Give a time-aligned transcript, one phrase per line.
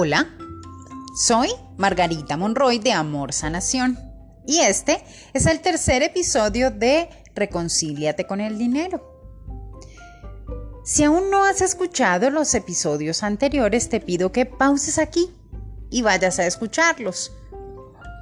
[0.00, 0.28] Hola,
[1.16, 3.98] soy Margarita Monroy de Amor Sanación
[4.46, 9.02] y este es el tercer episodio de Reconcíliate con el dinero.
[10.84, 15.34] Si aún no has escuchado los episodios anteriores, te pido que pauses aquí
[15.90, 17.32] y vayas a escucharlos,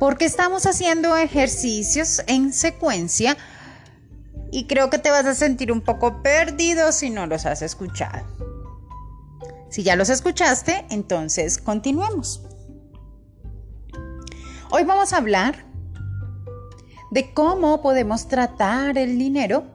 [0.01, 3.37] porque estamos haciendo ejercicios en secuencia
[4.51, 8.46] y creo que te vas a sentir un poco perdido si no los has escuchado.
[9.77, 12.41] Si ya los escuchaste, entonces continuemos.
[14.71, 15.67] Hoy vamos a hablar
[17.11, 19.67] de cómo podemos tratar el dinero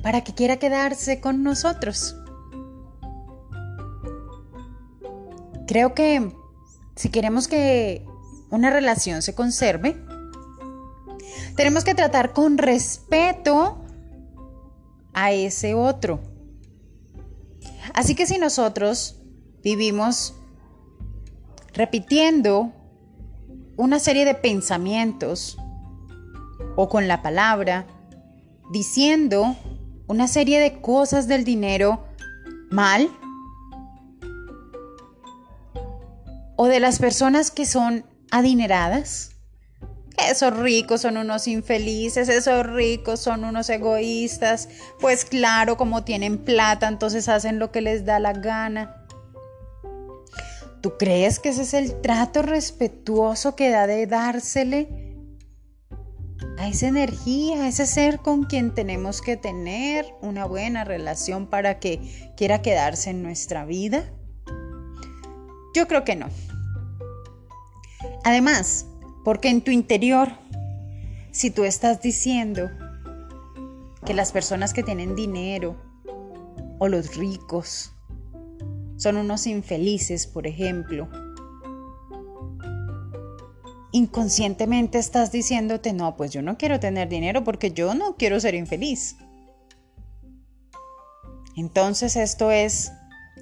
[0.00, 2.14] para que quiera quedarse con nosotros.
[5.66, 6.32] Creo que
[6.94, 8.06] si queremos que
[8.50, 10.00] una relación se conserve,
[11.56, 13.84] tenemos que tratar con respeto
[15.14, 16.20] a ese otro.
[17.92, 19.15] Así que si nosotros
[19.66, 20.32] vivimos
[21.72, 22.72] repitiendo
[23.76, 25.58] una serie de pensamientos
[26.76, 27.84] o con la palabra,
[28.70, 29.56] diciendo
[30.06, 32.06] una serie de cosas del dinero
[32.70, 33.10] mal,
[36.54, 39.32] o de las personas que son adineradas,
[40.30, 44.68] esos ricos son unos infelices, esos ricos son unos egoístas,
[45.00, 49.05] pues claro, como tienen plata, entonces hacen lo que les da la gana.
[50.86, 55.16] ¿Tú crees que ese es el trato respetuoso que da de dársele
[56.58, 61.80] a esa energía, a ese ser con quien tenemos que tener una buena relación para
[61.80, 64.04] que quiera quedarse en nuestra vida?
[65.74, 66.28] Yo creo que no.
[68.22, 68.86] Además,
[69.24, 70.28] porque en tu interior,
[71.32, 72.70] si tú estás diciendo
[74.04, 75.82] que las personas que tienen dinero
[76.78, 77.95] o los ricos
[78.96, 81.08] son unos infelices, por ejemplo,
[83.92, 88.54] inconscientemente estás diciéndote, no, pues yo no quiero tener dinero porque yo no quiero ser
[88.54, 89.16] infeliz.
[91.56, 92.92] Entonces esto es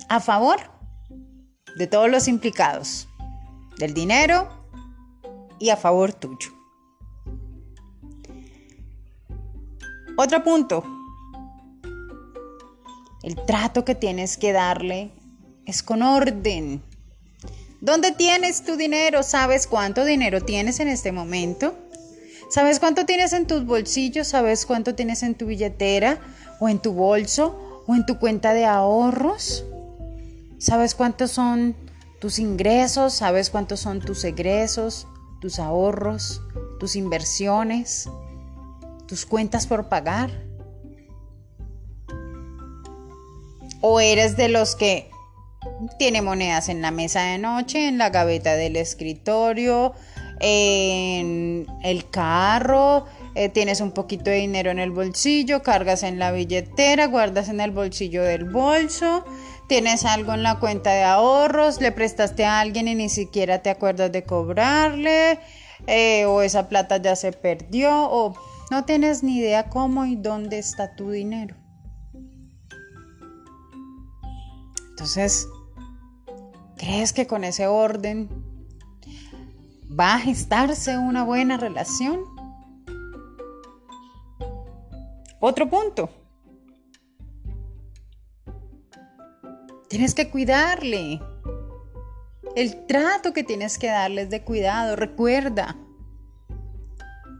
[0.09, 0.59] a favor
[1.77, 3.09] de todos los implicados,
[3.79, 4.49] del dinero
[5.59, 6.51] y a favor tuyo.
[10.17, 10.85] Otro punto.
[13.25, 15.11] El trato que tienes que darle
[15.67, 16.83] es con orden.
[17.81, 19.23] ¿Dónde tienes tu dinero?
[19.23, 21.75] ¿Sabes cuánto dinero tienes en este momento?
[22.51, 24.29] ¿Sabes cuánto tienes en tus bolsillos?
[24.29, 26.19] ¿Sabes cuánto tienes en tu billetera
[26.61, 29.65] o en tu bolso o en tu cuenta de ahorros?
[30.59, 31.77] ¿Sabes cuántos son
[32.21, 33.13] tus ingresos?
[33.15, 35.07] ¿Sabes cuántos son tus egresos?
[35.45, 36.41] tus ahorros,
[36.81, 38.09] tus inversiones,
[39.07, 40.31] tus cuentas por pagar?
[43.83, 45.11] ¿O eres de los que
[45.99, 49.95] tiene monedas en la mesa de noche, en la gaveta del escritorio,
[50.41, 56.33] en el carro, eh, tienes un poquito de dinero en el bolsillo, cargas en la
[56.33, 59.25] billetera, guardas en el bolsillo del bolso,
[59.69, 63.71] tienes algo en la cuenta de ahorros, le prestaste a alguien y ni siquiera te
[63.71, 65.39] acuerdas de cobrarle,
[65.87, 68.35] eh, o esa plata ya se perdió, o
[68.71, 71.57] no tienes ni idea cómo y dónde está tu dinero.
[75.05, 75.51] Entonces,
[76.79, 78.27] ¿crees que con ese orden
[79.87, 82.21] va a gestarse una buena relación?
[85.41, 86.09] Otro punto.
[89.91, 91.21] Tienes que cuidarle.
[92.57, 94.97] El trato que tienes que darles de cuidado.
[94.97, 95.77] Recuerda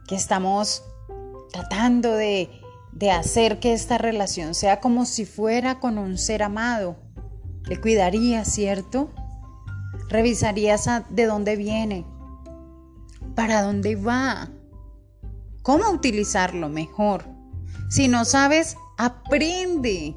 [0.07, 0.85] que estamos
[1.51, 2.51] tratando de,
[2.93, 7.04] de hacer que esta relación sea como si fuera con un ser amado.
[7.67, 9.11] Le cuidarías, ¿cierto?
[10.09, 12.07] Revisarías de dónde viene,
[13.35, 14.51] para dónde va,
[15.63, 17.25] cómo utilizarlo mejor.
[17.89, 20.17] Si no sabes, aprende.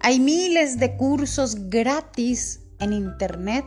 [0.00, 3.64] Hay miles de cursos gratis en Internet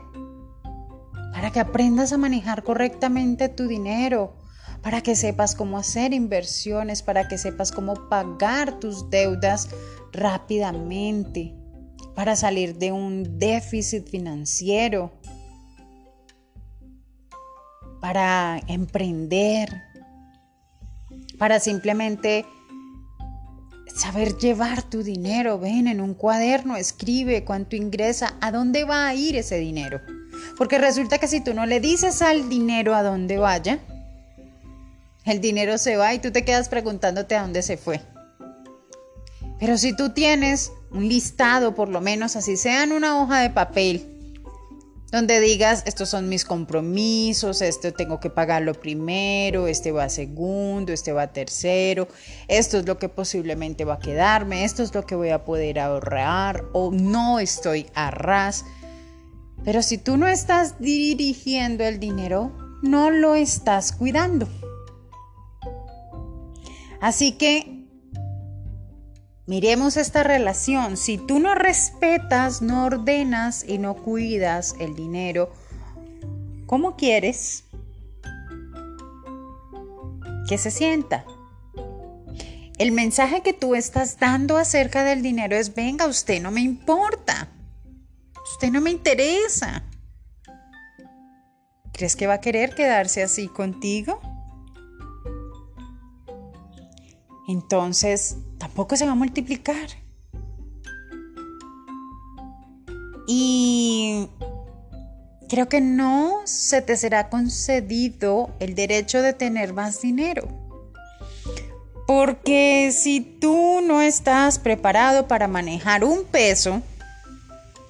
[1.33, 4.35] para que aprendas a manejar correctamente tu dinero,
[4.81, 9.69] para que sepas cómo hacer inversiones, para que sepas cómo pagar tus deudas
[10.11, 11.53] rápidamente,
[12.17, 15.11] para salir de un déficit financiero,
[18.01, 19.69] para emprender,
[21.37, 22.43] para simplemente
[23.95, 25.59] saber llevar tu dinero.
[25.59, 30.01] Ven en un cuaderno, escribe cuánto ingresa, a dónde va a ir ese dinero.
[30.57, 33.77] Porque resulta que si tú no le dices al dinero a dónde vaya,
[35.23, 38.01] el dinero se va y tú te quedas preguntándote a dónde se fue.
[39.59, 43.49] Pero si tú tienes un listado, por lo menos así sea en una hoja de
[43.49, 44.05] papel,
[45.11, 51.13] donde digas, estos son mis compromisos, esto tengo que pagarlo primero, este va segundo, este
[51.13, 52.09] va tercero,
[52.49, 55.79] esto es lo que posiblemente va a quedarme, esto es lo que voy a poder
[55.79, 58.65] ahorrar o no estoy a ras.
[59.63, 62.51] Pero si tú no estás dirigiendo el dinero,
[62.81, 64.47] no lo estás cuidando.
[66.99, 67.76] Así que
[69.47, 70.97] Miremos esta relación.
[70.97, 75.53] Si tú no respetas, no ordenas y no cuidas el dinero,
[76.65, 77.63] ¿cómo quieres
[80.49, 81.23] que se sienta?
[82.77, 87.47] El mensaje que tú estás dando acerca del dinero es, venga, usted no me importa.
[88.51, 89.81] Usted no me interesa.
[91.93, 94.19] ¿Crees que va a querer quedarse así contigo?
[97.47, 98.37] Entonces,
[98.77, 99.87] tampoco se va a multiplicar.
[103.27, 104.29] Y
[105.49, 110.47] creo que no se te será concedido el derecho de tener más dinero.
[112.05, 116.83] Porque si tú no estás preparado para manejar un peso,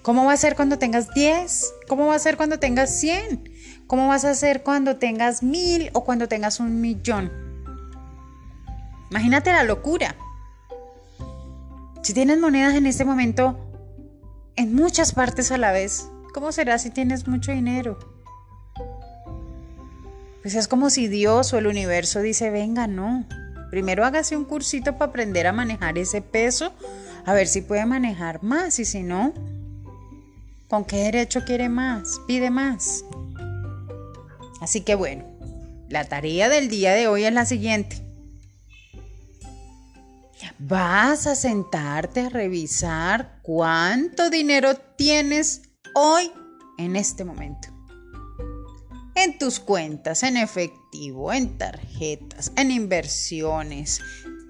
[0.03, 1.73] ¿cómo va a ser cuando tengas 10?
[1.89, 3.49] ¿Cómo va a ser cuando tengas 100?
[3.87, 7.29] ¿Cómo vas a ser cuando tengas mil o cuando tengas un millón?
[9.11, 10.15] Imagínate la locura.
[12.01, 13.57] Si tienes monedas en este momento
[14.55, 17.99] en muchas partes a la vez, ¿cómo será si tienes mucho dinero?
[20.41, 23.25] Pues es como si Dios o el universo dice, venga, no.
[23.69, 26.73] Primero hágase un cursito para aprender a manejar ese peso,
[27.25, 29.33] a ver si puede manejar más y si no,
[30.69, 32.21] ¿con qué derecho quiere más?
[32.27, 33.03] Pide más.
[34.61, 35.25] Así que bueno,
[35.89, 38.06] la tarea del día de hoy es la siguiente.
[40.59, 45.61] Vas a sentarte a revisar cuánto dinero tienes
[45.93, 46.31] hoy
[46.79, 47.67] en este momento.
[49.13, 54.01] En tus cuentas, en efectivo, en tarjetas, en inversiones,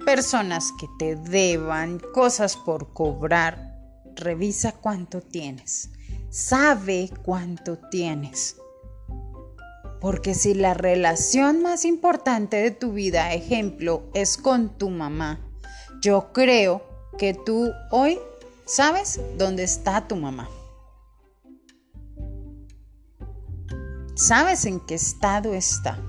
[0.05, 3.75] personas que te deban, cosas por cobrar.
[4.15, 5.89] Revisa cuánto tienes.
[6.29, 8.55] Sabe cuánto tienes.
[9.99, 15.46] Porque si la relación más importante de tu vida, ejemplo, es con tu mamá,
[16.01, 16.81] yo creo
[17.17, 18.19] que tú hoy
[18.65, 20.49] sabes dónde está tu mamá.
[24.15, 25.99] Sabes en qué estado está.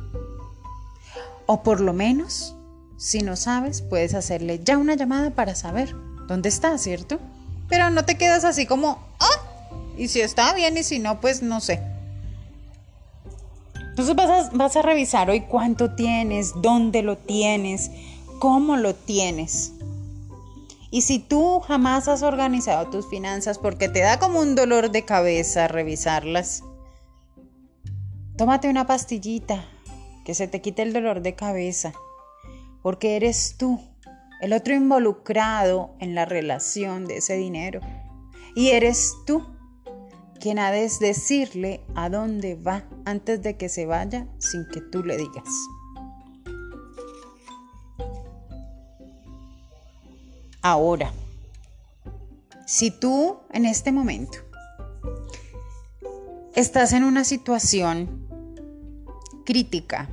[1.47, 2.55] O por lo menos,
[2.97, 5.95] si no sabes, puedes hacerle ya una llamada para saber
[6.27, 7.19] dónde está, ¿cierto?
[7.69, 11.43] Pero no te quedas así como, ah, y si está bien y si no, pues
[11.43, 11.81] no sé.
[13.75, 17.91] Entonces vas a, vas a revisar hoy cuánto tienes, dónde lo tienes,
[18.39, 19.73] cómo lo tienes.
[20.91, 25.05] Y si tú jamás has organizado tus finanzas porque te da como un dolor de
[25.05, 26.63] cabeza revisarlas,
[28.37, 29.65] tómate una pastillita
[30.25, 31.93] que se te quite el dolor de cabeza,
[32.83, 33.81] porque eres tú,
[34.41, 37.81] el otro involucrado en la relación de ese dinero.
[38.55, 39.47] Y eres tú
[40.41, 45.03] quien ha de decirle a dónde va antes de que se vaya sin que tú
[45.03, 45.49] le digas.
[50.63, 51.13] Ahora.
[52.67, 54.39] Si tú en este momento
[56.55, 58.27] estás en una situación
[59.45, 60.09] crítica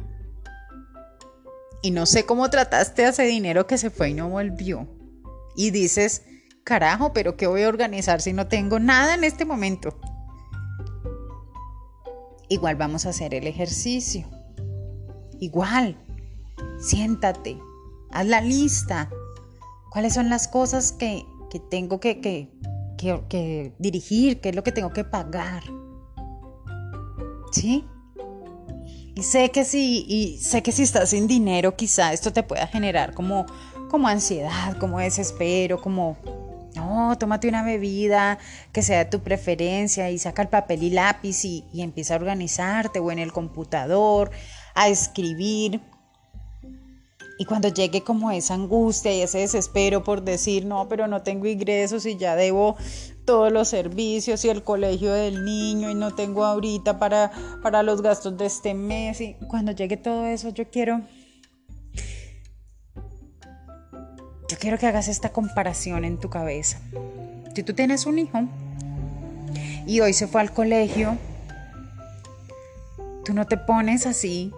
[1.81, 4.87] y no sé cómo trataste a ese dinero que se fue y no volvió,
[5.55, 6.23] y dices,
[6.63, 9.97] carajo, pero ¿qué voy a organizar si no tengo nada en este momento?
[12.49, 14.27] Igual vamos a hacer el ejercicio.
[15.39, 15.97] Igual,
[16.79, 17.57] siéntate,
[18.11, 19.09] haz la lista,
[19.95, 21.25] ¿Cuáles son las cosas que,
[21.71, 24.41] tengo que, que, dirigir?
[24.41, 25.63] ¿Qué es lo que tengo que pagar?
[27.53, 27.85] ¿Sí?
[29.15, 32.67] Y sé que si, y sé que si estás sin dinero, quizá esto te pueda
[32.67, 33.45] generar como,
[33.89, 36.17] como ansiedad, como desespero, como,
[36.75, 38.37] no, tómate una bebida
[38.73, 42.17] que sea de tu preferencia y saca el papel y lápiz y, y empieza a
[42.17, 44.31] organizarte o en el computador,
[44.73, 45.79] a escribir.
[47.37, 51.47] Y cuando llegue como esa angustia y ese desespero por decir, no, pero no tengo
[51.47, 52.77] ingresos y ya debo
[53.25, 58.01] todos los servicios y el colegio del niño y no tengo ahorita para, para los
[58.01, 59.19] gastos de este mes.
[59.19, 61.01] Y cuando llegue todo eso, yo quiero...
[64.47, 66.79] Yo quiero que hagas esta comparación en tu cabeza.
[67.55, 68.43] Si tú tienes un hijo
[69.87, 71.17] y hoy se fue al colegio,
[73.25, 74.53] tú no te pones así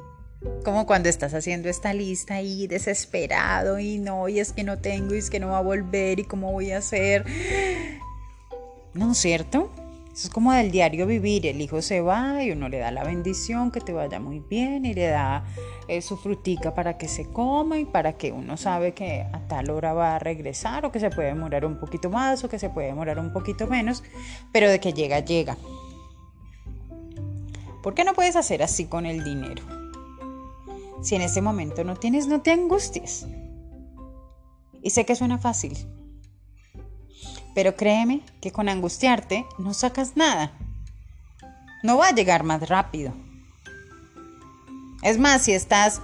[0.64, 5.16] como cuando estás haciendo esta lista ahí desesperado y no, y es que no tengo,
[5.16, 7.26] y es que no va a volver, y cómo voy a hacer.
[8.94, 9.72] ¿No es cierto?
[10.18, 11.46] Eso es como del diario vivir.
[11.46, 14.84] El hijo se va y uno le da la bendición, que te vaya muy bien
[14.86, 15.46] y le da
[15.88, 19.70] eh, su frutica para que se coma y para que uno sabe que a tal
[19.70, 22.72] hora va a regresar o que se puede demorar un poquito más o que se
[22.72, 24.04] puede demorar un poquito menos,
[24.52, 25.56] pero de que llega, llega.
[27.84, 29.77] ¿Por qué no puedes hacer así con el dinero?
[31.02, 33.26] Si en este momento no tienes, no te angusties.
[34.82, 35.78] Y sé que suena fácil,
[37.58, 40.52] pero créeme que con angustiarte no sacas nada.
[41.82, 43.14] No va a llegar más rápido.
[45.02, 46.02] Es más, si estás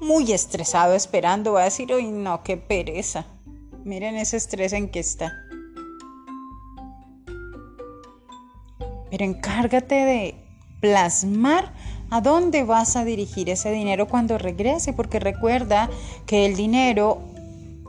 [0.00, 3.26] muy estresado esperando, va a decir, uy, no, qué pereza.
[3.84, 5.32] Miren ese estrés en que está.
[9.10, 10.34] Pero encárgate de
[10.80, 11.74] plasmar
[12.12, 15.88] a dónde vas a dirigir ese dinero cuando regrese, porque recuerda
[16.26, 17.22] que el dinero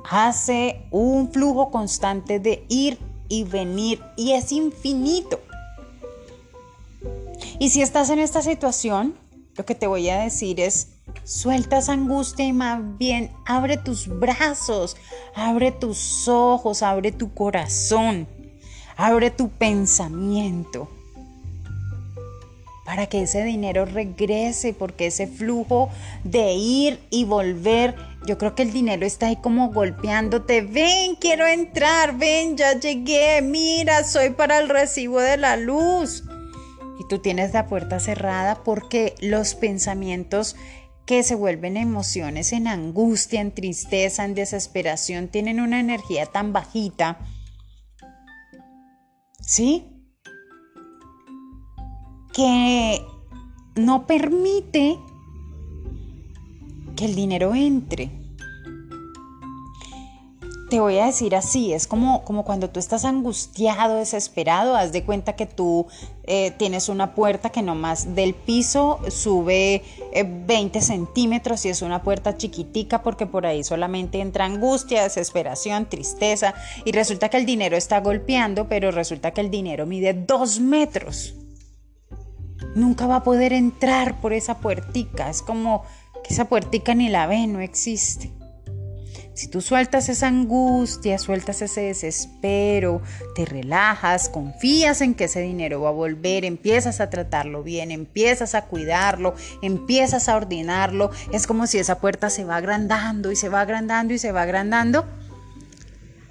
[0.09, 5.41] hace un flujo constante de ir y venir y es infinito.
[7.59, 9.13] Y si estás en esta situación,
[9.57, 10.93] lo que te voy a decir es,
[11.25, 14.95] suelta esa angustia y más bien abre tus brazos,
[15.35, 18.25] abre tus ojos, abre tu corazón,
[18.95, 20.87] abre tu pensamiento
[22.93, 25.89] para que ese dinero regrese, porque ese flujo
[26.23, 27.95] de ir y volver,
[28.27, 33.41] yo creo que el dinero está ahí como golpeándote, ven, quiero entrar, ven, ya llegué,
[33.41, 36.23] mira, soy para el recibo de la luz.
[36.99, 40.55] Y tú tienes la puerta cerrada porque los pensamientos
[41.07, 47.17] que se vuelven emociones en angustia, en tristeza, en desesperación, tienen una energía tan bajita.
[49.41, 49.92] ¿Sí?
[52.33, 53.05] Que
[53.75, 54.99] no permite
[56.95, 58.11] que el dinero entre.
[60.69, 65.03] Te voy a decir así, es como, como cuando tú estás angustiado, desesperado, haz de
[65.03, 65.85] cuenta que tú
[66.23, 69.83] eh, tienes una puerta que nomás del piso sube
[70.15, 75.85] 20 eh, centímetros y es una puerta chiquitica porque por ahí solamente entra angustia, desesperación,
[75.87, 80.59] tristeza y resulta que el dinero está golpeando, pero resulta que el dinero mide 2
[80.59, 81.35] metros
[82.75, 85.29] nunca va a poder entrar por esa puertica.
[85.29, 85.83] Es como
[86.23, 88.31] que esa puertica ni la ve, no existe.
[89.35, 93.01] Si tú sueltas esa angustia, sueltas ese desespero,
[93.33, 98.53] te relajas, confías en que ese dinero va a volver, empiezas a tratarlo bien, empiezas
[98.53, 103.49] a cuidarlo, empiezas a ordenarlo, es como si esa puerta se va agrandando y se
[103.49, 105.03] va agrandando y se va agrandando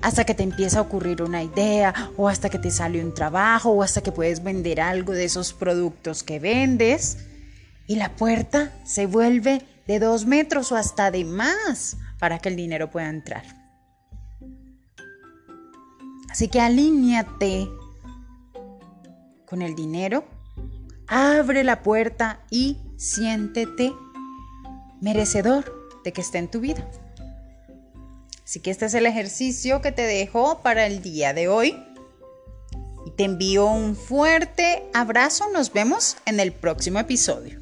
[0.03, 3.71] hasta que te empieza a ocurrir una idea o hasta que te sale un trabajo
[3.71, 7.19] o hasta que puedes vender algo de esos productos que vendes
[7.87, 12.57] y la puerta se vuelve de dos metros o hasta de más para que el
[12.57, 13.45] dinero pueda entrar.
[16.31, 17.69] Así que alíñate
[19.45, 20.25] con el dinero,
[21.07, 23.93] abre la puerta y siéntete
[25.01, 26.89] merecedor de que esté en tu vida.
[28.45, 31.83] Así que este es el ejercicio que te dejo para el día de hoy.
[33.07, 35.51] Y te envío un fuerte abrazo.
[35.53, 37.62] Nos vemos en el próximo episodio.